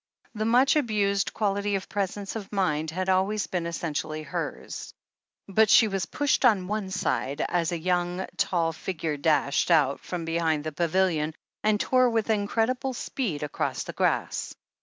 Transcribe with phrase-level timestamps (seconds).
[0.33, 4.95] The much abused quality of presence of mind had always been essentially hers.
[5.47, 10.25] But she was pushed on one side, as a young, tall figure dashed out from
[10.25, 14.55] behind the pavilion, and tore with incredible speed across the grass.